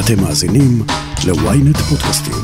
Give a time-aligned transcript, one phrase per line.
[0.00, 0.82] אתם מאזינים
[1.26, 2.34] ל-ynet פודקאסטים.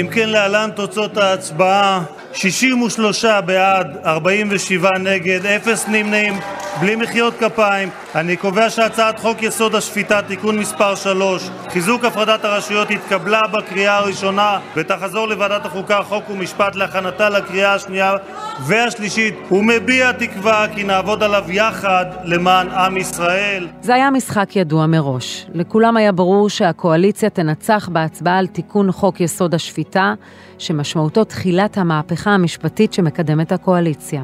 [0.00, 6.34] אם כן, להלן תוצאות ההצבעה: 63 בעד, 47 נגד, אפס נמנעים,
[6.80, 7.88] בלי מחיאות כפיים.
[8.14, 12.90] אני קובע שהצעת חוק יסוד השפיטה (תיקון מס' 3) (חיזוק הפרדת הרשויות)
[15.28, 16.74] לוועדת החוקה, חוק ומשפט.
[23.82, 25.46] זה היה משחק ידוע מראש.
[25.54, 30.14] לכולם היה ברור שהקואליציה תנצח בהצבעה על תיקון חוק יסוד השפיטה,
[30.58, 34.22] שמשמעותו תחילת המהפכה המשפטית שמקדמת הקואליציה.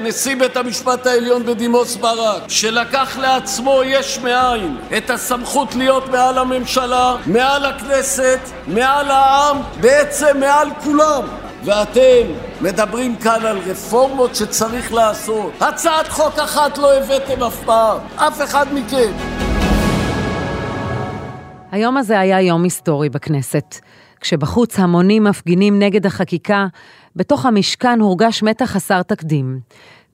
[0.00, 7.16] נשיא בית המשפט העליון בדימוס ברק, שלקח לעצמו יש מאין את הסמכות להיות מעל הממשלה,
[7.26, 11.22] מעל הכנסת, מעל העם, בעצם מעל כולם.
[11.64, 12.26] ואתם
[12.60, 15.52] מדברים כאן על רפורמות שצריך לעשות.
[15.60, 19.12] הצעת חוק אחת לא הבאתם אף פעם, אף אחד מכם.
[21.72, 23.76] היום הזה היה יום היסטורי בכנסת.
[24.20, 26.66] כשבחוץ המונים מפגינים נגד החקיקה,
[27.16, 29.60] בתוך המשכן הורגש מתח חסר תקדים.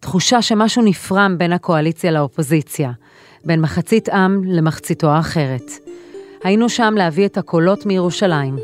[0.00, 2.92] תחושה שמשהו נפרם בין הקואליציה לאופוזיציה,
[3.44, 5.70] בין מחצית עם למחציתו האחרת.
[6.44, 8.56] היינו שם להביא את הקולות מירושלים.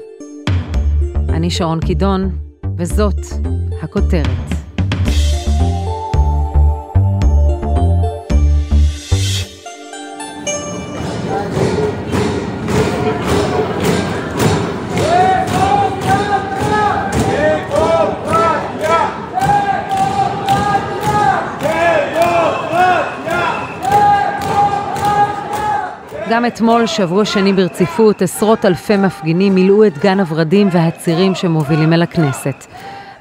[1.28, 2.38] אני שרון קידון,
[2.78, 3.20] וזאת
[3.83, 4.61] הכותרת.
[26.33, 32.02] גם אתמול, שבוע שני ברציפות, עשרות אלפי מפגינים מילאו את גן הורדים והצירים שמובילים אל
[32.02, 32.66] הכנסת.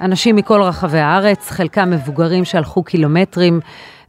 [0.01, 3.59] אנשים מכל רחבי הארץ, חלקם מבוגרים שהלכו קילומטרים,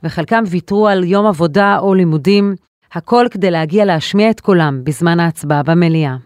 [0.02, 2.54] וחלקם ויתרו על יום עבודה או לימודים,
[2.92, 6.16] הכל כדי להגיע להשמיע את קולם בזמן ההצבעה במליאה.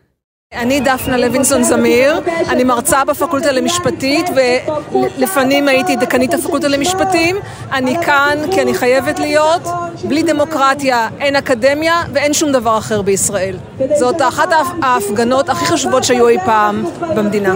[0.55, 7.37] אני דפנה לוינסון זמיר, אני מרצה בפקולטה למשפטית ולפנים הייתי דקנית הפקולטה למשפטים.
[7.73, 9.63] אני כאן כי אני חייבת להיות.
[10.05, 13.57] בלי דמוקרטיה אין אקדמיה ואין שום דבר אחר בישראל.
[13.95, 14.49] זאת אחת
[14.83, 16.85] ההפגנות הכי חשובות שהיו אי פעם
[17.17, 17.55] במדינה.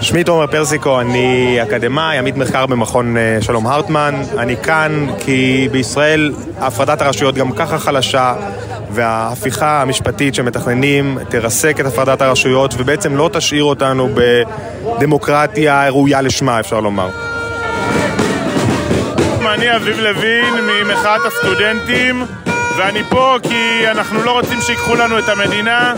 [0.00, 4.14] שמי תומר פרסיקו, אני אקדמאי, עמית מחקר במכון אה, שלום הרטמן.
[4.38, 8.34] אני כאן כי בישראל הפרדת הרשויות גם ככה חלשה.
[8.94, 16.80] וההפיכה המשפטית שמתכננים תרסק את הפרדת הרשויות ובעצם לא תשאיר אותנו בדמוקרטיה ראויה לשמה, אפשר
[16.80, 17.08] לומר.
[19.54, 22.24] אני אביב לוין ממחאת הסטודנטים
[22.76, 25.94] ואני פה כי אנחנו לא רוצים שיקחו לנו את המדינה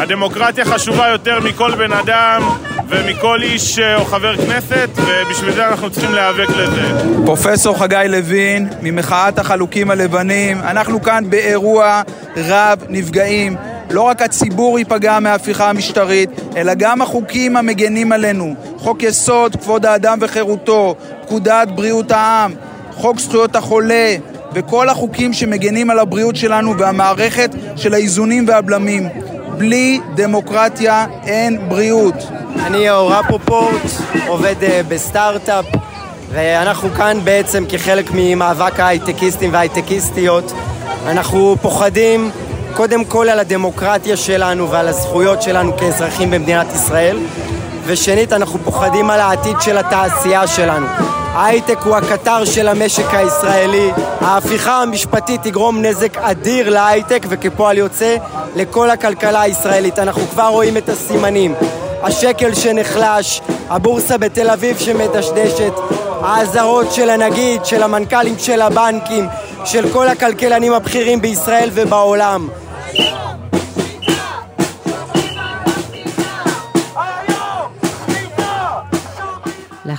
[0.00, 2.42] הדמוקרטיה חשובה יותר מכל בן אדם
[2.88, 6.82] ומכל איש אה, או חבר כנסת, ובשביל זה אנחנו צריכים להיאבק לזה.
[7.24, 12.02] פרופסור חגי לוין, ממחאת החלוקים הלבנים, אנחנו כאן באירוע
[12.36, 13.56] רב נפגעים.
[13.90, 18.54] לא רק הציבור ייפגע מההפיכה המשטרית, אלא גם החוקים המגנים עלינו.
[18.78, 22.54] חוק יסוד, כבוד האדם וחירותו, פקודת בריאות העם,
[22.92, 24.16] חוק זכויות החולה,
[24.54, 29.08] וכל החוקים שמגנים על הבריאות שלנו והמערכת של האיזונים והבלמים.
[29.58, 32.14] בלי דמוקרטיה אין בריאות.
[32.66, 33.82] אני אור אפופורט,
[34.26, 35.64] עובד אה, בסטארט-אפ,
[36.32, 40.52] ואנחנו כאן בעצם כחלק ממאבק ההייטקיסטים וההייטקיסטיות.
[41.06, 42.30] אנחנו פוחדים
[42.76, 47.18] קודם כל על הדמוקרטיה שלנו ועל הזכויות שלנו כאזרחים במדינת ישראל,
[47.86, 50.86] ושנית, אנחנו פוחדים על העתיד של התעשייה שלנו.
[51.32, 53.90] ההייטק הוא הקטר של המשק הישראלי.
[54.20, 58.16] ההפיכה המשפטית תגרום נזק אדיר להייטק וכפועל יוצא
[58.56, 59.98] לכל הכלכלה הישראלית.
[59.98, 61.54] אנחנו כבר רואים את הסימנים.
[62.02, 65.72] השקל שנחלש, הבורסה בתל אביב שמדשדשת,
[66.22, 69.26] האזהרות של הנגיד, של המנכ"לים של הבנקים,
[69.64, 72.48] של כל הכלכלנים הבכירים בישראל ובעולם.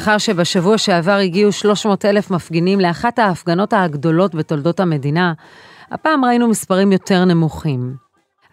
[0.05, 5.33] לאחר שבשבוע שעבר הגיעו 300 אלף מפגינים לאחת ההפגנות הגדולות בתולדות המדינה,
[5.91, 7.95] הפעם ראינו מספרים יותר נמוכים.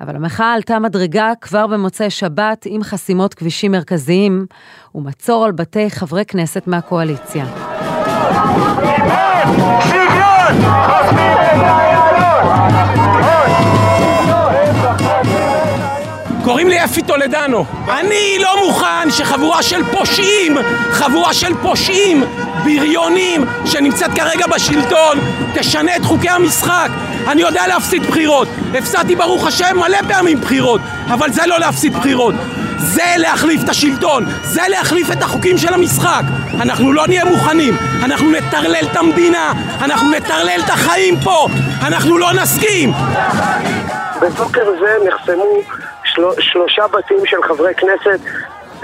[0.01, 4.47] אבל המחאה עלתה מדרגה כבר במוצאי שבת עם חסימות כבישים מרכזיים
[4.95, 7.45] ומצור על בתי חברי כנסת מהקואליציה.
[16.45, 17.65] קוראים לי אפי טולדנו.
[17.89, 20.57] אני לא מוכן שחבורה של פושעים,
[20.91, 22.25] חבורה של פושעים,
[22.65, 25.19] בריונים, שנמצאת כרגע בשלטון,
[25.55, 26.89] תשנה את חוקי המשחק.
[27.29, 28.49] אני יודע להפסיד בחירות.
[28.75, 32.35] הפסדתי ברוך השם מלא פעמים בחירות, אבל זה לא להפסיד בחירות.
[32.79, 36.23] זה להחליף את השלטון, זה להחליף את החוקים של המשחק.
[36.61, 41.47] אנחנו לא נהיה מוכנים, אנחנו נטרלל את המדינה, אנחנו נטרלל את החיים פה,
[41.83, 42.93] אנחנו לא נסכים!
[44.21, 45.45] בבוקר זה נחסמו
[46.15, 46.23] של...
[46.41, 48.21] שלושה בתים של חברי כנסת,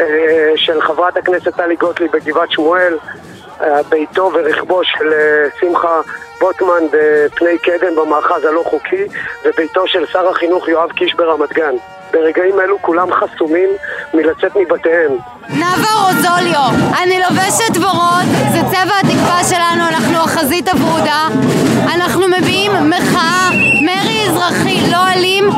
[0.00, 2.98] אה, של חברת הכנסת טלי גוטליב בגבעת שמואל,
[3.60, 6.00] אה, ביתו ורכבו של אה, שמחה
[6.40, 9.04] בוטמן בפני קדם במאחז הלא חוקי,
[9.44, 11.74] וביתו של שר החינוך יואב קיש ברמת גן.
[12.12, 13.68] ברגעים אלו כולם חסומים
[14.14, 15.12] מלצאת מבתיהם.
[15.48, 16.70] נאוה רוזוליו,
[17.02, 21.28] אני לובשת ורוד, זה צבע התקווה שלנו, אנחנו החזית הוורודה.
[21.94, 23.50] אנחנו מביעים מחאה,
[23.88, 25.50] מרי אזרחי לא אלים.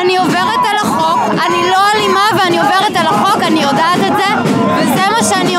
[0.00, 4.52] אני עוברת על החוק, אני לא אלימה ואני עוברת על החוק, אני יודעת את זה,
[4.76, 5.56] וזה מה שאני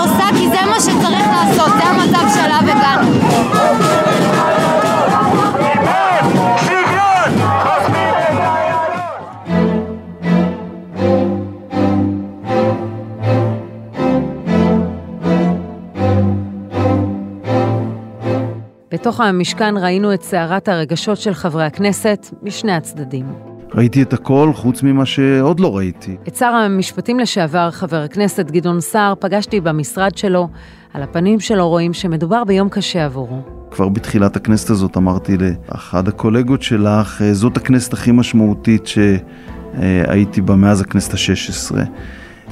[19.01, 23.25] בתוך המשכן ראינו את סערת הרגשות של חברי הכנסת משני הצדדים.
[23.75, 26.15] ראיתי את הכל חוץ ממה שעוד לא ראיתי.
[26.27, 30.48] את שר המשפטים לשעבר, חבר הכנסת גדעון סער, פגשתי במשרד שלו.
[30.94, 33.42] על הפנים שלו רואים שמדובר ביום קשה עבורו.
[33.71, 40.81] כבר בתחילת הכנסת הזאת אמרתי לאחד הקולגות שלך, זאת הכנסת הכי משמעותית שהייתי בה מאז
[40.81, 41.83] הכנסת השש עשרה.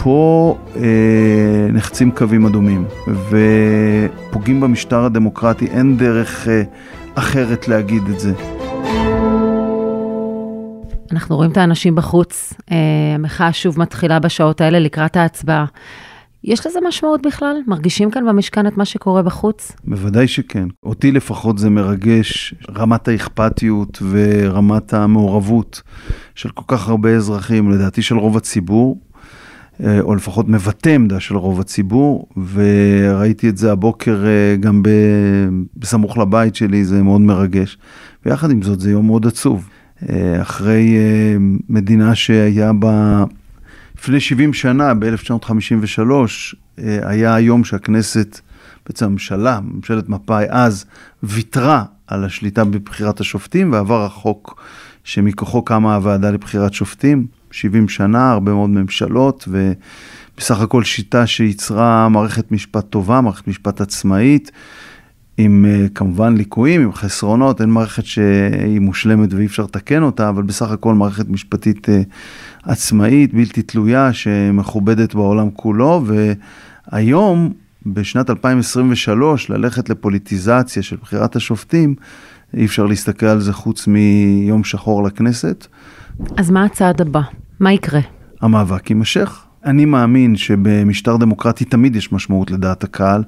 [0.04, 2.86] פה אה, נחצים קווים אדומים
[3.30, 6.63] ופוגעים במשטר הדמוקרטי, אין דרך אה,
[7.16, 8.34] אחרת להגיד את זה.
[11.12, 12.78] אנחנו רואים את האנשים בחוץ, אה,
[13.16, 15.66] המחאה שוב מתחילה בשעות האלה לקראת ההצבעה.
[16.44, 17.56] יש לזה משמעות בכלל?
[17.68, 19.72] מרגישים כאן במשכן את מה שקורה בחוץ?
[19.84, 20.68] בוודאי שכן.
[20.84, 25.81] אותי לפחות זה מרגש, רמת האכפתיות ורמת המעורבות
[26.36, 28.98] של כל כך הרבה אזרחים, לדעתי של רוב הציבור,
[30.01, 34.83] או לפחות מבטא עמדה של רוב הציבור, וראיתי את זה הבוקר אה, גם
[35.77, 37.77] בסמוך לבית שלי, זה מאוד מרגש.
[38.25, 39.69] ויחד עם זאת, זה יום מאוד עצוב.
[40.09, 40.97] אה, אחרי
[41.69, 43.23] מדינה שהיה בה,
[43.97, 46.01] לפני 70 שנה, ב-1953,
[46.77, 48.39] היה היום שהכנסת,
[48.87, 50.85] בעצם הממשלה, ממשלת מפא"י אז,
[51.23, 54.61] ויתרה על השליטה בבחירת השופטים, ועבר החוק
[55.03, 57.38] שמכוחו קמה הוועדה לבחירת שופטים.
[57.51, 64.51] 70 שנה, הרבה מאוד ממשלות, ובסך הכל שיטה שייצרה מערכת משפט טובה, מערכת משפט עצמאית,
[65.38, 70.44] עם אה, כמובן ליקויים, עם חסרונות, אין מערכת שהיא מושלמת ואי אפשר לתקן אותה, אבל
[70.44, 72.01] בסך הכל מערכת משפטית אה,
[72.63, 76.04] עצמאית, בלתי תלויה, שמכובדת בעולם כולו,
[76.92, 77.54] והיום,
[77.86, 81.96] בשנת 2023, ללכת לפוליטיזציה של בחירת השופטים,
[82.54, 85.68] אי אפשר להסתכל על זה חוץ מיום שחור לכנסת.
[86.38, 87.22] אז מה הצעד הבא?
[87.60, 88.01] מה יקרה?
[88.42, 89.44] המאבק יימשך.
[89.66, 93.24] אני מאמין שבמשטר דמוקרטי תמיד יש משמעות לדעת הקהל,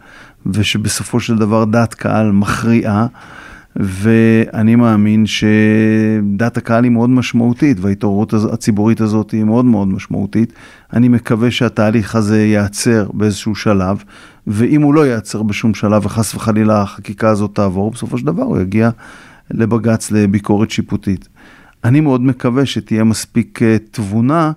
[0.46, 3.08] ושבסופו של דבר דעת קהל מכריעה,
[3.76, 10.54] ואני מאמין שדעת הקהל היא מאוד משמעותית, וההתעוררות הציבורית הזאת היא מאוד מאוד משמעותית.
[10.94, 14.04] אני מקווה שהתהליך הזה ייעצר באיזשהו שלב,
[14.48, 18.60] ואם הוא לא ייעצר בשום שלב, וחס וחלילה החקיקה הזאת תעבור, בסופו של דבר הוא
[18.60, 18.90] יגיע
[19.52, 21.28] לבג"ץ לביקורת שיפוטית.
[21.84, 24.52] אני מאוד מקווה שתהיה מספיק אה, תבונה,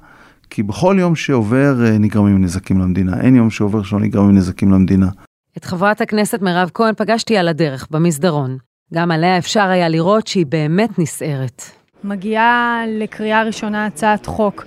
[0.51, 3.21] כי בכל יום שעובר אה, נגרמים נזקים למדינה.
[3.21, 5.09] אין יום שעובר שלא נגרמים נזקים למדינה.
[5.57, 8.59] את חברת הכנסת מירב כהן פגשתי על הדרך, במסדרון.
[8.95, 11.63] גם עליה אפשר היה לראות שהיא באמת נסערת.
[12.05, 14.65] מגיעה לקריאה ראשונה הצעת חוק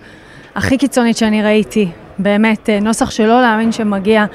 [0.55, 1.89] הכי קיצונית שאני ראיתי.
[2.19, 4.25] באמת, אה, נוסח שלא להאמין שמגיע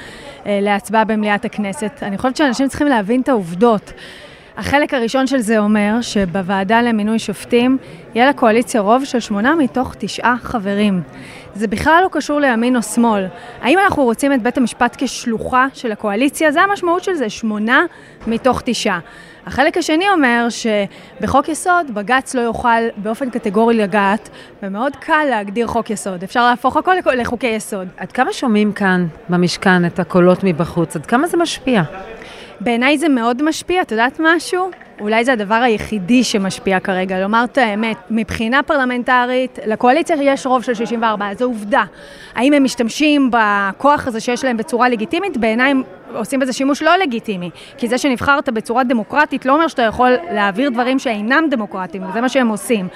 [0.47, 1.91] להצבעה במליאת הכנסת.
[2.03, 3.93] אני חושבת שאנשים צריכים להבין את העובדות.
[4.57, 7.79] החלק הראשון של זה אומר שבוועדה למינוי שופטים
[8.15, 11.03] יהיה לקואליציה רוב של שמונה מתוך תשעה חברים.
[11.55, 13.27] זה בכלל לא קשור לימין או שמאל.
[13.61, 16.53] האם אנחנו רוצים את בית המשפט כשלוחה של הקואליציה?
[16.53, 17.85] זה המשמעות של זה, שמונה
[18.27, 18.99] מתוך תשעה.
[19.47, 24.29] החלק השני אומר שבחוק יסוד בג"ץ לא יוכל באופן קטגורי לגעת,
[24.63, 26.23] ומאוד קל להגדיר חוק יסוד.
[26.23, 27.89] אפשר להפוך הכל לחוקי יסוד.
[27.97, 30.97] עד כמה שומעים כאן במשכן את הקולות מבחוץ?
[30.97, 31.83] עד כמה זה משפיע?
[32.61, 34.71] בעיניי זה מאוד משפיע, את יודעת משהו?
[35.01, 37.97] אולי זה הדבר היחידי שמשפיע כרגע, לומר את האמת.
[38.11, 41.85] מבחינה פרלמנטרית, לקואליציה יש רוב של 64, זו עובדה.
[42.35, 45.37] האם הם משתמשים בכוח הזה שיש להם בצורה לגיטימית?
[45.37, 45.75] בעיניי
[46.15, 47.51] עושים בזה שימוש לא לגיטימי.
[47.77, 52.29] כי זה שנבחרת בצורה דמוקרטית לא אומר שאתה יכול להעביר דברים שאינם דמוקרטיים, וזה מה
[52.29, 52.89] שהם עושים.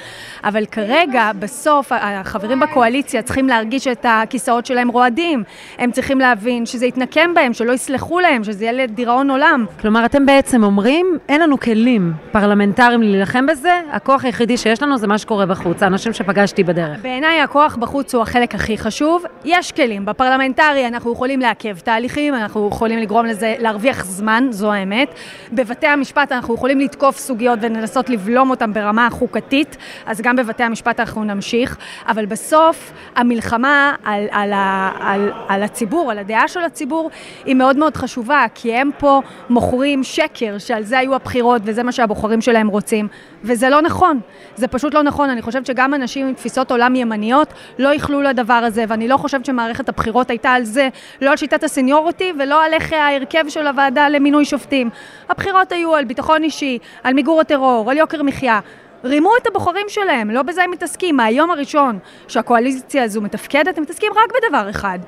[0.44, 5.42] אבל כרגע, בסוף, החברים בקואליציה צריכים להרגיש את הכיסאות שלהם רועדים.
[5.78, 9.66] הם צריכים להבין שזה יתנקם בהם, שלא יסלחו להם, שזה יהיה לדיראון עולם.
[9.80, 15.06] כלומר, אתם בעצם אומרים, אין לנו כלים פרלמנטריים להילחם בזה, הכוח היחידי שיש לנו זה
[15.06, 17.00] מה שקורה בחוץ, האנשים שפגשתי בדרך.
[17.02, 19.24] בעיניי הכוח בחוץ הוא החלק הכי חשוב.
[19.44, 20.04] יש כלים.
[20.04, 25.14] בפרלמנטרי אנחנו יכולים לעכב תהליכים, אנחנו יכולים לגרום לזה, להרוויח זמן, זו האמת.
[25.52, 31.00] בבתי המשפט אנחנו יכולים לתקוף סוגיות ולנסות לבלום אותן ברמה החוקתית, אז גם בבתי המשפט
[31.00, 31.76] אנחנו נמשיך,
[32.08, 34.52] אבל בסוף המלחמה על, על,
[35.00, 37.10] על, על הציבור, על הדעה של הציבור,
[37.44, 41.92] היא מאוד מאוד חשובה, כי הם פה מוכרים שקר שעל זה היו הבחירות וזה מה
[41.92, 43.08] שהבוחרים שלהם רוצים,
[43.46, 44.20] וזה לא נכון.
[44.56, 45.30] זה פשוט לא נכון.
[45.30, 49.44] אני חושבת שגם אנשים עם תפיסות עולם ימניות לא יכלו לדבר הזה, ואני לא חושבת
[49.44, 50.88] שמערכת הבחירות הייתה על זה,
[51.20, 54.90] לא על שיטת הסניוריטי ולא על איך ההרכב של הוועדה למינוי שופטים.
[55.28, 58.60] הבחירות היו על ביטחון אישי, על מיגור הטרור, על יוקר מחיה.
[59.04, 61.16] רימו את הבוחרים שלהם, לא בזה הם מתעסקים.
[61.16, 61.98] מהיום הראשון
[62.28, 64.98] שהקואליציה הזו מתפקדת, הם מתעסקים רק בדבר אחד,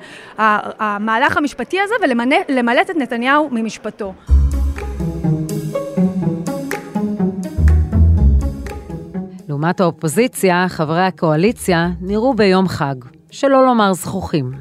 [0.79, 1.95] המהלך המשפטי הזה
[2.47, 4.13] ולמלט את נתניהו ממשפטו.
[9.59, 12.95] לעומת האופוזיציה, חברי הקואליציה נראו ביום חג,
[13.31, 14.51] שלא לומר זכוכים.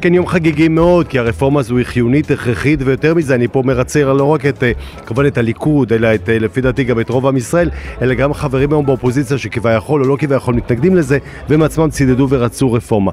[0.00, 4.12] כן, יום חגיגי מאוד, כי הרפורמה הזו היא חיונית, הכרחית, ויותר מזה, אני פה מרצר
[4.12, 4.72] לא רק את, אה,
[5.06, 7.70] כמובן את הליכוד, אלא את, אה, לפי דעתי גם את רוב עם ישראל,
[8.02, 11.18] אלא גם חברים היום באופוזיציה שכביכול או לא כביכול מתנגדים לזה,
[11.48, 13.10] והם עצמם צידדו ורצו רפורמה.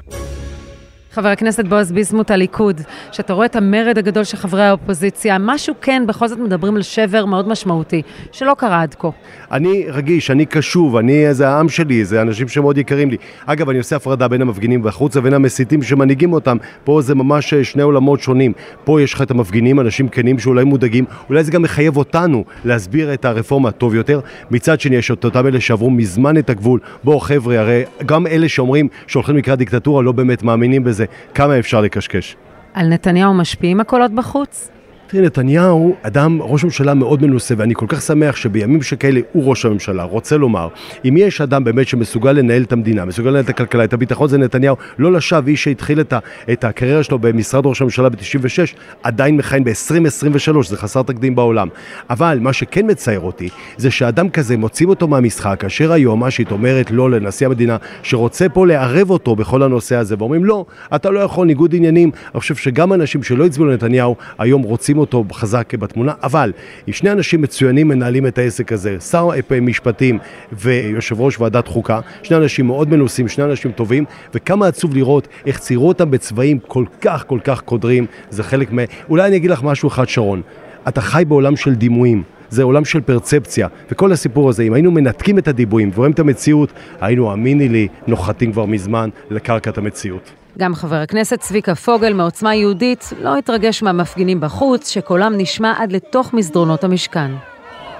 [1.12, 2.80] חבר הכנסת בועז ביסמוט, הליכוד,
[3.12, 7.24] שאתה רואה את המרד הגדול של חברי האופוזיציה, משהו כן, בכל זאת מדברים על שבר
[7.24, 8.02] מאוד משמעותי,
[8.32, 9.08] שלא קרה עד כה.
[9.52, 13.16] אני רגיש, אני קשוב, אני, זה העם שלי, זה אנשים שמאוד יקרים לי.
[13.46, 16.56] אגב, אני עושה הפרדה בין המפגינים בחוץ לבין המסיתים שמנהיגים אותם.
[16.84, 18.52] פה זה ממש אה, שני עולמות שונים.
[18.84, 23.14] פה יש לך את המפגינים, אנשים כנים שאולי מודאגים, אולי זה גם מחייב אותנו להסביר
[23.14, 24.20] את הרפורמה טוב יותר.
[24.50, 26.80] מצד שני, יש את אותם אלה שעברו מזמן את הגבול.
[27.04, 30.99] בואו חבר'ה, הרי גם אלה שאומרים שהולכים לקראת דיקטטורה לא באמת מאמינים בזה.
[31.34, 32.36] כמה אפשר לקשקש?
[32.74, 34.70] על נתניהו משפיעים הקולות בחוץ?
[35.10, 39.64] תראי, נתניהו אדם, ראש ממשלה מאוד מנוסה, ואני כל כך שמח שבימים שכאלה הוא ראש
[39.64, 40.02] הממשלה.
[40.02, 40.68] רוצה לומר,
[41.04, 44.38] אם יש אדם באמת שמסוגל לנהל את המדינה, מסוגל לנהל את הכלכלה, את הביטחון, זה
[44.38, 44.76] נתניהו.
[44.98, 46.18] לא לשווא, איש שהתחיל את, ה,
[46.52, 51.68] את הקריירה שלו במשרד ראש הממשלה ב-96, עדיין מכהן ב-2023, זה חסר תקדים בעולם.
[52.10, 57.10] אבל מה שכן מצער אותי, זה שאדם כזה, מוצאים אותו מהמשחק, כאשר היועמ"שית אומרת לא
[57.10, 60.64] לנשיא המדינה, שרוצה פה לערב אותו בכל הנושא הזה, ואומרים לא,
[60.94, 62.10] אתה לא יכול, ניגוד עניינים.
[62.34, 66.52] אני חושב שגם אנשים שלא הצביעו לנתניהו, היום רוצים אותו חזק בתמונה, אבל
[66.88, 69.30] אם שני אנשים מצוינים מנהלים את העסק הזה, שר
[69.62, 70.18] משפטים
[70.52, 74.04] ויושב ראש ועדת חוקה, שני אנשים מאוד מנוסים, שני אנשים טובים,
[74.34, 78.78] וכמה עצוב לראות איך ציירו אותם בצבעים כל כך כל כך קודרים, זה חלק מ...
[79.08, 80.42] אולי אני אגיד לך משהו אחד, שרון,
[80.88, 82.22] אתה חי בעולם של דימויים.
[82.50, 86.72] זה עולם של פרצפציה, וכל הסיפור הזה, אם היינו מנתקים את הדיבויים ורואים את המציאות,
[87.00, 90.39] היינו, האמיני לי, נוחתים כבר מזמן לקרקע את המציאות.
[90.58, 96.34] גם חבר הכנסת צביקה פוגל מעוצמה יהודית לא התרגש מהמפגינים בחוץ, שקולם נשמע עד לתוך
[96.34, 97.30] מסדרונות המשכן.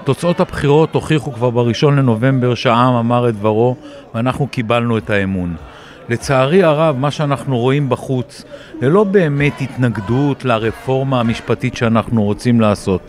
[0.05, 3.77] תוצאות הבחירות הוכיחו כבר בראשון לנובמבר שהעם אמר את דברו
[4.15, 5.55] ואנחנו קיבלנו את האמון.
[6.09, 8.45] לצערי הרב, מה שאנחנו רואים בחוץ
[8.81, 13.01] זה לא באמת התנגדות לרפורמה המשפטית שאנחנו רוצים לעשות.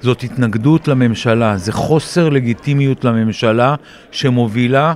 [0.00, 3.74] זאת התנגדות לממשלה, זה חוסר לגיטימיות לממשלה
[4.10, 4.94] שמובילה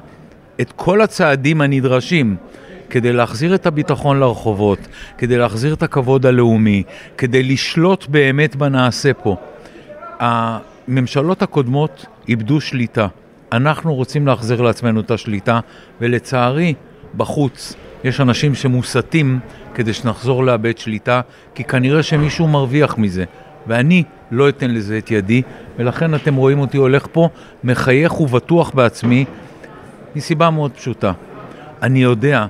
[0.60, 2.36] את כל הצעדים הנדרשים
[2.90, 4.78] כדי להחזיר את הביטחון לרחובות,
[5.18, 6.82] כדי להחזיר את הכבוד הלאומי,
[7.18, 9.36] כדי לשלוט באמת בנעשה פה.
[10.18, 13.06] הממשלות הקודמות איבדו שליטה.
[13.52, 15.60] אנחנו רוצים להחזיר לעצמנו את השליטה,
[16.00, 16.74] ולצערי,
[17.16, 19.38] בחוץ יש אנשים שמוסתים
[19.74, 21.20] כדי שנחזור לאבד שליטה,
[21.54, 23.24] כי כנראה שמישהו מרוויח מזה.
[23.66, 25.42] ואני לא אתן לזה את ידי,
[25.76, 27.28] ולכן אתם רואים אותי הולך פה
[27.64, 29.24] מחייך ובטוח בעצמי,
[30.16, 31.12] מסיבה מאוד פשוטה.
[31.82, 32.46] אני יודע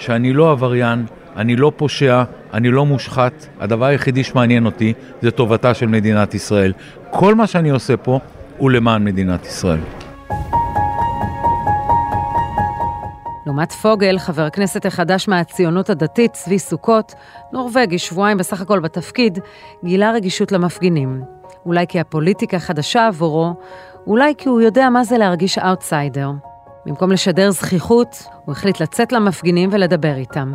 [0.00, 2.22] שאני לא עבריין, אני לא פושע,
[2.54, 4.92] אני לא מושחת, הדבר היחידי שמעניין אותי
[5.22, 6.72] זה טובתה של מדינת ישראל.
[7.10, 8.18] כל מה שאני עושה פה
[8.58, 9.80] הוא למען מדינת ישראל.
[13.46, 17.14] לעומת פוגל, חבר הכנסת החדש מהציונות הדתית, צבי סוכות,
[17.52, 19.38] נורבגי, שבועיים בסך הכל בתפקיד,
[19.84, 21.22] גילה רגישות למפגינים.
[21.66, 23.54] אולי כי הפוליטיקה חדשה עבורו,
[24.06, 26.30] אולי כי הוא יודע מה זה להרגיש אאוטסיידר.
[26.90, 30.52] במקום לשדר זכיחות, הוא החליט לצאת למפגינים ולדבר איתם.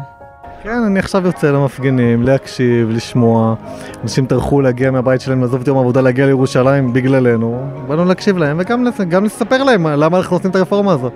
[0.64, 3.56] כן, אני עכשיו יוצא למפגינים, להקשיב, לשמוע.
[4.04, 7.70] אנשים טרחו להגיע מהבית שלהם, לעזוב את יום העבודה, להגיע לירושלים בגללנו.
[7.88, 8.60] באנו להקשיב להם
[8.98, 11.14] וגם לספר להם למה אנחנו עושים את הרפורמה הזאת.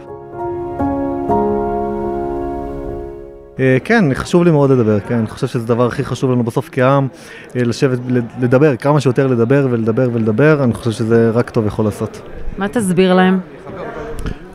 [3.59, 6.69] אה, כן, חשוב לי מאוד לדבר, כן, אני חושב שזה הדבר הכי חשוב לנו בסוף
[6.71, 7.07] כעם,
[7.55, 7.99] אה, לשבת,
[8.41, 12.21] לדבר, כמה שיותר לדבר ולדבר ולדבר, אני חושב שזה רק טוב יכול לעשות.
[12.57, 13.39] מה תסביר להם?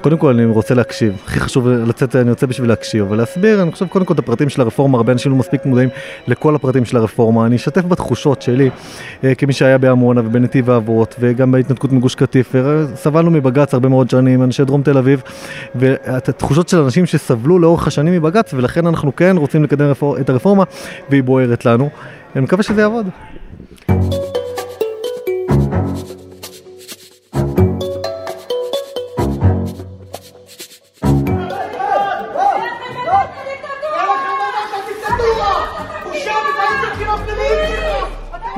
[0.05, 3.87] קודם כל אני רוצה להקשיב, הכי חשוב לצאת, אני יוצא בשביל להקשיב, ולהסביר, אני חושב
[3.87, 5.89] קודם כל את הפרטים של הרפורמה, הרבה אנשים לא מספיק מודעים
[6.27, 8.71] לכל הפרטים של הרפורמה, אני אשתף בתחושות שלי,
[9.25, 14.43] אה, כמי שהיה בעמונה ובנתיב האבות, וגם בהתנתקות מגוש קטיף, וסבלנו מבג"ץ הרבה מאוד שנים,
[14.43, 15.23] אנשי דרום תל אביב,
[15.75, 20.65] ואת התחושות של אנשים שסבלו לאורך השנים מבג"ץ, ולכן אנחנו כן רוצים לקדם את הרפורמה,
[21.11, 21.91] והיא בוערת לנו,
[22.37, 23.07] אני מקווה שזה יעבוד.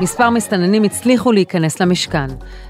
[0.07, 2.27] מספר מסתננים הצליחו להיכנס למשכן.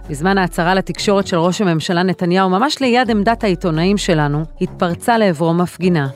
[0.10, 6.08] בזמן ההצהרה לתקשורת של ראש הממשלה נתניהו, ממש ליד עמדת העיתונאים שלנו, התפרצה לעברו מפגינה.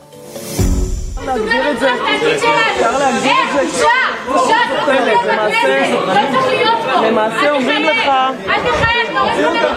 [1.26, 3.62] להגדיר את זה, אפשר להגדיר את זה?
[4.28, 4.56] בושה, בושה,
[7.08, 8.12] למעשה אומרים לך,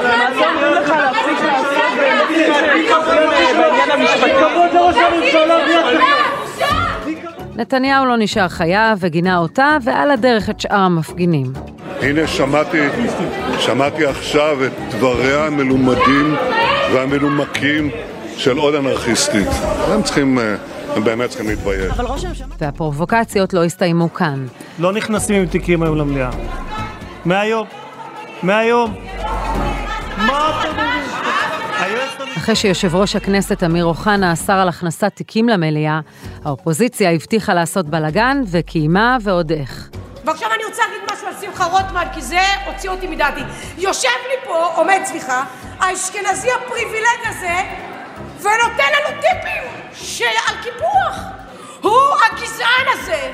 [0.00, 1.98] למעשה אומרים לך להפסיק לעסוק
[3.56, 4.30] בעניין המשפטי.
[7.56, 11.52] נתניהו לא נשאר חייב וגינה אותה ועל הדרך את שאר המפגינים.
[12.00, 12.78] הנה שמעתי,
[13.58, 16.34] שמעתי עכשיו את דבריה המלומדים
[16.92, 17.90] והמנומקים
[18.36, 19.48] של עוד אנרכיסטית.
[19.92, 20.38] הם צריכים...
[20.96, 21.92] הם באמת צריכים להתבייש.
[22.60, 24.46] והפרובוקציות לא הסתיימו כאן.
[24.78, 26.30] לא נכנסים עם תיקים היום למליאה.
[27.24, 27.66] מהיום.
[28.42, 28.94] מהיום.
[30.16, 30.93] מה אתם אומרים?
[32.36, 36.00] אחרי שיושב ראש הכנסת אמיר אוחנה אסר על הכנסת תיקים למליאה,
[36.44, 39.88] האופוזיציה הבטיחה לעשות בלאגן וקיימה ועוד איך.
[40.24, 43.40] ועכשיו אני רוצה להגיד משהו על שמחה רוטמן, כי זה הוציא אותי מדעתי.
[43.78, 45.44] יושב לי פה, עומד, סליחה,
[45.78, 47.54] האשכנזי הפריבילג הזה,
[48.40, 49.62] ונותן לנו טיפים
[49.94, 51.20] של, על קיפוח.
[51.80, 53.32] הוא הגזען הזה.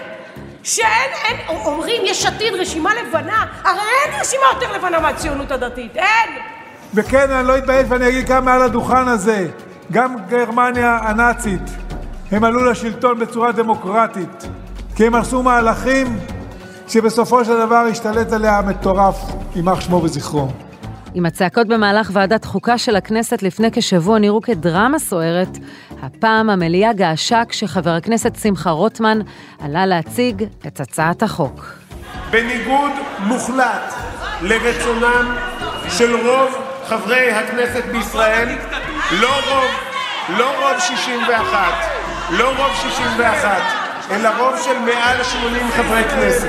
[0.62, 6.50] שאין, אין, אומרים יש עתיד רשימה לבנה, הרי אין רשימה יותר לבנה מהציונות הדתית, אין.
[6.94, 9.49] וכן, אני לא אתבייש ואני אגיד גם מעל הדוכן הזה,
[9.92, 11.62] גם גרמניה הנאצית,
[12.30, 14.49] הם עלו לשלטון בצורה דמוקרטית,
[14.97, 16.18] כי הם עשו מהלכים
[16.88, 19.16] שבסופו של דבר השתלט עליה המטורף,
[19.56, 20.49] יימח שמו וזכרו.
[21.14, 25.59] אם הצעקות במהלך ועדת חוקה של הכנסת לפני כשבוע נראו כדרמה סוערת,
[26.02, 29.18] הפעם המליאה געשה כשחבר הכנסת שמחה רוטמן
[29.61, 31.66] עלה להציג את הצעת החוק.
[32.30, 33.94] בניגוד מוחלט
[34.42, 35.35] לרצונם
[35.88, 38.49] של רוב חברי הכנסת בישראל,
[39.12, 39.70] לא רוב,
[40.38, 41.56] לא רוב 61,
[42.30, 43.62] לא רוב 61,
[44.11, 46.48] אלא רוב של מעל 80 חברי כנסת.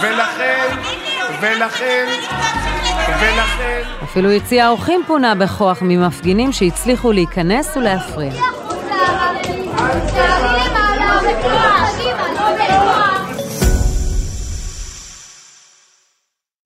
[0.00, 0.76] ולכן,
[1.40, 2.06] ולכן,
[3.20, 3.82] ולכן...
[4.04, 8.32] אפילו יציע האורחים פונה בכוח ממפגינים שהצליחו להיכנס ולהפריע.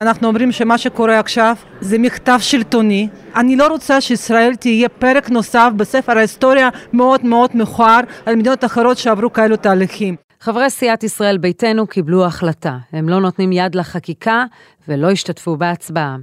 [0.02, 3.08] אנחנו אומרים שמה שקורה עכשיו זה מכתב שלטוני.
[3.36, 8.98] אני לא רוצה שישראל תהיה פרק נוסף בספר ההיסטוריה מאוד מאוד מכוער על מדינות אחרות
[8.98, 10.16] שעברו כאלו תהליכים.
[10.40, 12.78] חברי סיעת ישראל ביתנו קיבלו החלטה.
[12.92, 14.44] הם לא נותנים יד לחקיקה
[14.88, 16.16] ולא השתתפו בהצבעה.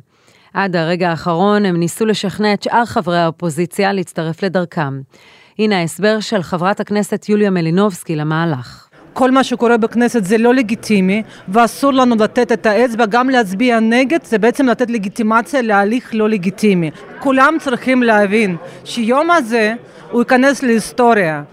[0.54, 5.02] עד הרגע האחרון הם ניסו לשכנע את שאר חברי האופוזיציה להצטרף לדרכם.
[5.60, 8.85] הנה ההסבר של חברת הכנסת יוליה מלינובסקי למהלך.
[9.16, 14.20] כל מה שקורה בכנסת זה לא לגיטימי, ואסור לנו לתת את האצבע, גם להצביע נגד,
[14.24, 16.92] זה בעצם לתת לגיטימציה להליך לא לגיטימי.
[17.20, 19.74] כולם צריכים להבין שיום הזה
[20.12, 21.44] הוא ייכנס להיסטוריה.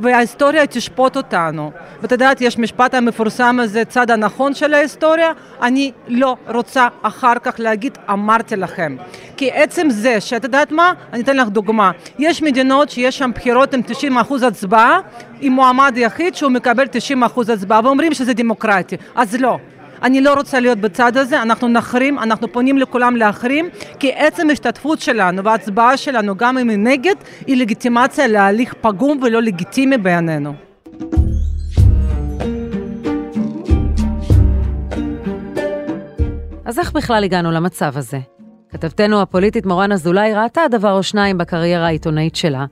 [0.00, 1.70] וההיסטוריה תשפוט אותנו.
[2.02, 5.32] ואת יודעת, יש משפט המפורסם הזה, צד הנכון של ההיסטוריה,
[5.62, 8.96] אני לא רוצה אחר כך להגיד, אמרתי לכם.
[9.36, 13.74] כי עצם זה, שאת יודעת מה, אני אתן לך דוגמה, יש מדינות שיש שם בחירות
[13.74, 15.00] עם 90 אחוז הצבעה,
[15.40, 19.58] עם מועמד יחיד שהוא מקבל 90 אחוז הצבעה, ואומרים שזה דמוקרטי, אז לא.
[20.02, 25.00] אני לא רוצה להיות בצד הזה, אנחנו נחרים, אנחנו פונים לכולם להחרים, כי עצם ההשתתפות
[25.00, 27.14] שלנו וההצבעה שלנו, גם אם היא נגד,
[27.46, 30.54] היא לגיטימציה להליך פגום ולא לגיטימי בעינינו.
[36.64, 38.18] אז איך בכלל הגענו למצב הזה?
[38.68, 42.64] כתבתנו הפוליטית מורן אזולאי ראתה דבר או שניים בקריירה העיתונאית שלה,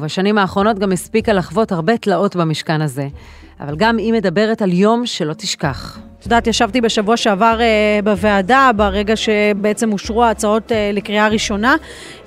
[0.00, 3.08] ובשנים האחרונות גם הספיקה לחוות הרבה תלאות במשכן הזה.
[3.60, 5.98] אבל גם היא מדברת על יום שלא תשכח.
[6.20, 11.76] את יודעת, ישבתי בשבוע שעבר uh, בוועדה, ברגע שבעצם אושרו ההצעות uh, לקריאה ראשונה.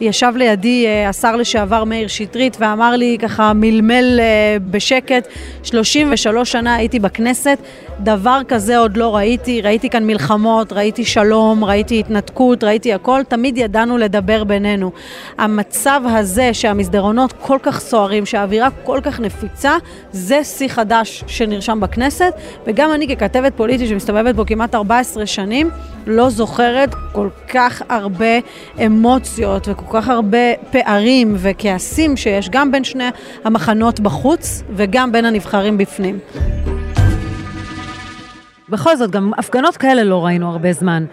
[0.01, 5.27] ישב לידי uh, השר לשעבר מאיר שטרית ואמר לי ככה מלמל uh, בשקט,
[5.63, 7.57] 33 שנה הייתי בכנסת,
[7.99, 13.57] דבר כזה עוד לא ראיתי, ראיתי כאן מלחמות, ראיתי שלום, ראיתי התנתקות, ראיתי הכל, תמיד
[13.57, 14.91] ידענו לדבר בינינו.
[15.37, 19.73] המצב הזה שהמסדרונות כל כך סוערים, שהאווירה כל כך נפיצה,
[20.11, 22.33] זה שיא חדש שנרשם בכנסת,
[22.67, 25.69] וגם אני ככתבת פוליטית שמסתובבת בו כמעט 14 שנים,
[26.07, 28.39] לא זוכרת כל כך הרבה
[28.85, 33.09] אמוציות וכל כך הרבה פערים וכעסים שיש גם בין שני
[33.43, 36.19] המחנות בחוץ וגם בין הנבחרים בפנים.
[38.69, 41.05] בכל זאת, גם הפגנות כאלה לא ראינו הרבה זמן.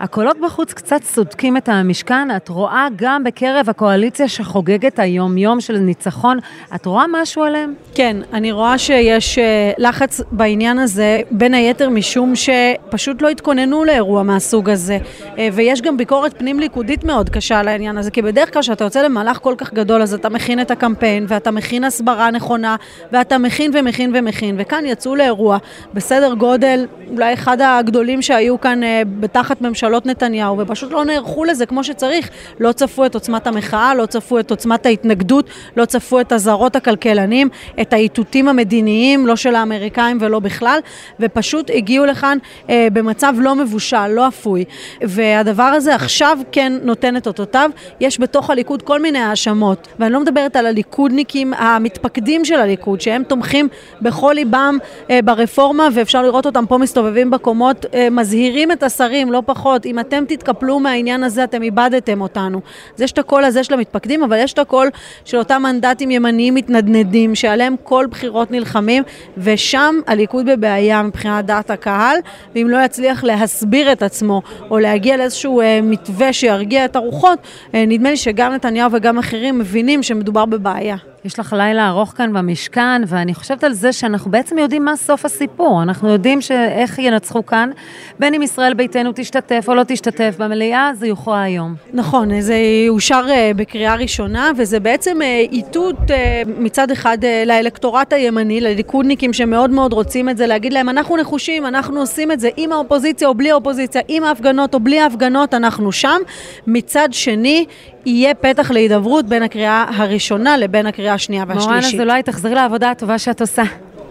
[0.00, 6.38] הקולות בחוץ קצת סודקים את המשכן, את רואה גם בקרב הקואליציה שחוגגת היום-יום של ניצחון,
[6.74, 7.74] את רואה משהו עליהם?
[7.94, 14.22] כן, אני רואה שיש אה, לחץ בעניין הזה, בין היתר משום שפשוט לא התכוננו לאירוע
[14.22, 14.98] מהסוג הזה.
[15.38, 19.02] אה, ויש גם ביקורת פנים-ליכודית מאוד קשה על העניין הזה, כי בדרך כלל כשאתה יוצא
[19.02, 22.76] למהלך כל כך גדול, אז אתה מכין את הקמפיין, ואתה מכין הסברה נכונה,
[23.12, 25.58] ואתה מכין ומכין ומכין, וכאן יצאו לאירוע
[25.94, 31.66] בסדר גודל, אולי אחד הגדולים שהיו כאן אה, בתחת ממשלות נתניהו, ופשוט לא נערכו לזה
[31.66, 32.30] כמו שצריך.
[32.60, 37.48] לא צפו את עוצמת המחאה, לא צפו את עוצמת ההתנגדות, לא צפו את אזהרות הכלכלנים,
[37.80, 40.80] את האיתותים המדיניים, לא של האמריקאים ולא בכלל,
[41.20, 42.38] ופשוט הגיעו לכאן
[42.70, 44.64] אה, במצב לא מבושל, לא אפוי.
[45.00, 47.70] והדבר הזה עכשיו כן נותן את אותותיו.
[48.00, 53.22] יש בתוך הליכוד כל מיני האשמות, ואני לא מדברת על הליכודניקים המתפקדים של הליכוד, שהם
[53.22, 53.68] תומכים
[54.02, 54.78] בכל ליבם
[55.10, 59.98] אה, ברפורמה, ואפשר לראות אותם פה מסתובבים בקומות, אה, מזהירים את השרים, לא פחות, אם
[59.98, 62.60] אתם תתקפלו מהעניין הזה, אתם איבדתם אותנו.
[62.94, 64.88] אז יש את הקול הזה של המתפקדים, אבל יש את הקול
[65.24, 69.02] של אותם מנדטים ימניים מתנדנדים, שעליהם כל בחירות נלחמים,
[69.38, 72.16] ושם הליכוד בבעיה מבחינת דעת הקהל,
[72.54, 77.38] ואם לא יצליח להסביר את עצמו, או להגיע לאיזשהו אה, מתווה שירגיע את הרוחות,
[77.74, 81.09] אה, נדמה לי שגם נתניהו וגם אחרים מבינים שמדובר בבעיה.
[81.24, 85.24] יש לך לילה ארוך כאן במשכן, ואני חושבת על זה שאנחנו בעצם יודעים מה סוף
[85.24, 85.82] הסיפור.
[85.82, 87.70] אנחנו יודעים שאיך ינצחו כאן,
[88.18, 91.74] בין אם ישראל ביתנו תשתתף או לא תשתתף במליאה, זה יוכרע היום.
[91.92, 92.54] נכון, זה
[92.86, 99.70] יאושר אה, בקריאה ראשונה, וזה בעצם אה, איתות אה, מצד אחד לאלקטורט הימני, לליכודניקים שמאוד
[99.70, 103.34] מאוד רוצים את זה, להגיד להם, אנחנו נחושים, אנחנו עושים את זה עם האופוזיציה או
[103.34, 106.18] בלי האופוזיציה, עם ההפגנות או בלי ההפגנות, אנחנו שם.
[106.66, 107.66] מצד שני,
[108.06, 111.70] יהיה פתח להידברות בין הקריאה הראשונה לבין הקריאה השנייה והשלישית.
[111.70, 113.62] מורן אזולאי, תחזרי לעבודה הטובה שאת עושה.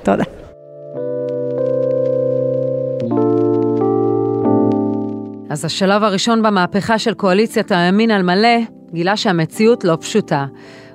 [0.03, 0.23] תודה.
[5.49, 8.57] אז השלב הראשון במהפכה של קואליציית הימין על מלא
[8.91, 10.45] גילה שהמציאות לא פשוטה.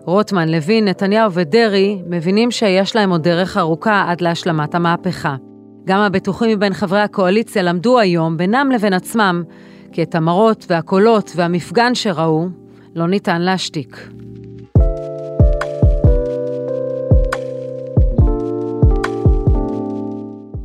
[0.05, 5.37] רוטמן, לוין, נתניהו ודרעי מבינים שיש להם עוד דרך ארוכה עד להשלמת המהפכה.
[5.85, 9.43] גם הבטוחים מבין חברי הקואליציה למדו היום, בינם לבין עצמם,
[9.93, 12.49] כי את המראות והקולות והמפגן שראו,
[12.95, 14.09] לא ניתן להשתיק.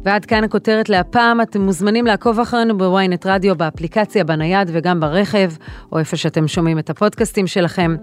[0.03, 5.51] ועד כאן הכותרת להפעם, אתם מוזמנים לעקוב אחרינו בוויינט רדיו, באפליקציה, בנייד וגם ברכב,
[5.91, 7.95] או איפה שאתם שומעים את הפודקאסטים שלכם.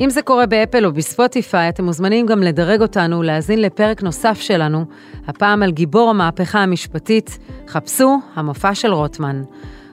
[0.00, 4.84] אם זה קורה באפל או בספוטיפיי, אתם מוזמנים גם לדרג אותנו ולהאזין לפרק נוסף שלנו,
[5.26, 7.38] הפעם על גיבור המהפכה המשפטית,
[7.68, 9.42] חפשו המופע של רוטמן.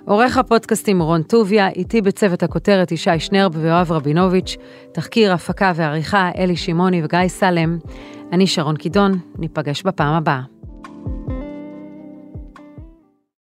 [0.06, 4.58] עורך הפודקאסטים רון טוביה, איתי בצוות הכותרת ישי שנרב ויואב רבינוביץ',
[4.94, 7.78] תחקיר, הפקה ועריכה אלי שמעוני וגיא סלם.
[8.32, 10.59] אני שרון קידון, ניפגש בפעם הבאה.